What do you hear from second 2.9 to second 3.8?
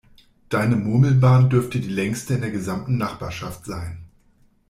Nachbarschaft